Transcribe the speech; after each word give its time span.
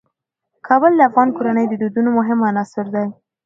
کابل 0.67 0.91
د 0.95 1.01
افغان 1.09 1.29
کورنیو 1.35 1.69
د 1.71 1.73
دودونو 1.81 2.09
مهم 2.17 2.39
عنصر 2.49 2.85
دی. 2.95 3.07